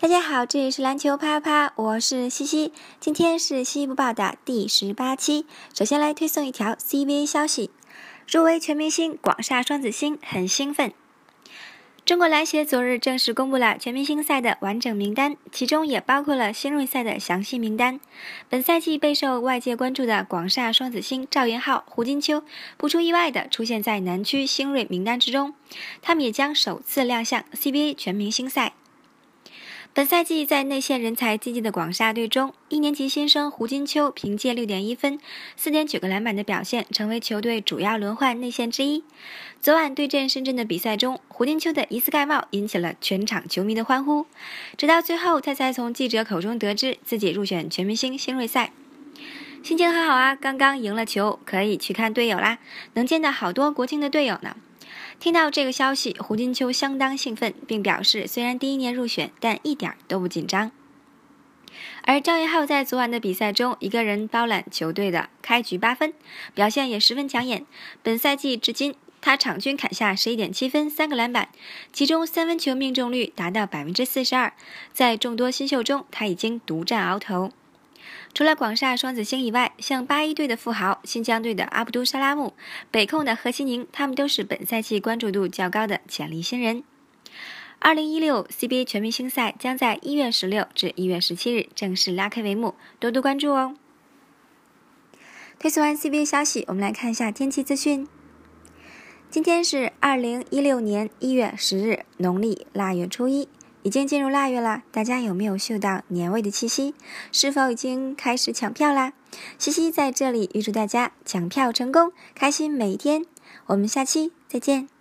[0.00, 2.72] 大家好，这里是篮球啪啪，我是西西。
[2.98, 5.44] 今天是西西播报的第十八期。
[5.74, 7.70] 首先来推送一条 CBA 消息：
[8.26, 10.94] 入围全明星广厦双子星很兴奋。
[12.06, 18.00] 中国篮协昨日正式公布了全明星赛的完整名单，其中也包括了新锐赛的详细名单。
[18.48, 22.42] 本赛季备受外界关注的广厦双子星赵元昊、胡金秋，
[22.78, 25.54] 不出意外的出现在南区新锐名单之中，
[26.00, 28.72] 他们也将首次亮相 CBA 全明星赛。
[29.92, 35.18] 本赛季在内线人才济济的广厦队中，一年级新生胡金秋凭借六点一分、
[35.56, 39.02] 四点九个篮板的表现，成为球队主要轮换内线之一。
[39.60, 44.26] 昨晚对阵深圳的比赛中，胡金秋的一次盖帽引起了全场球迷的欢呼。
[44.76, 48.72] 直到最后，他才从记者口中得知自己入选全明星新锐赛，
[49.64, 50.36] 心情很好啊！
[50.36, 52.60] 刚刚赢了球，可以去看队友啦，
[52.94, 54.54] 能见到好多国庆的队友呢。
[55.20, 60.72] 听到这个消息，胡金秋相当兴奋，并表示虽然第一年入选，但一点都不紧张。
[62.04, 66.14] 而赵元浩在昨晚的比赛中，一个人包揽球队的开局八分，
[66.54, 67.66] 表现也十分抢眼。
[68.02, 71.50] 本赛季至今，他场均砍下十一点七分、三个篮板，
[71.92, 74.54] 其中三分球命中率达到百分之四十二。
[74.94, 77.52] 在众多新秀中，他已经独占鳌头。
[78.32, 82.54] 除了广厦双子星以外，像八一队的富豪、新疆队的阿卜杜沙拉木、
[82.90, 86.84] 北控的何西宁，他们都是本赛季关注度较高的潜力新人。
[87.78, 93.74] 二零一六 CBA 全明星赛将在一月十六至一月十七日正式拉开帷幕，多多关注哦。
[95.58, 98.06] 推送完 CBA 消息，我们来看一下天气资讯。
[99.30, 103.48] 今天是二零一六年一月十日，农历腊月初一。
[103.82, 106.94] 已经进入腊月了，大家有没有嗅到年味的气息？
[107.32, 109.12] 是否已经开始抢票啦？
[109.58, 113.24] 西西在这里预祝大家抢票成功，开心每一天。
[113.66, 114.99] 我们下期再见。